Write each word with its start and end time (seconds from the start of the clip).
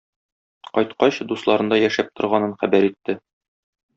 Кайткач, 0.77 1.19
дусларында 1.33 1.79
яшәп 1.81 2.09
торганын 2.21 2.57
хәбәр 2.65 2.89
итте. 2.91 3.19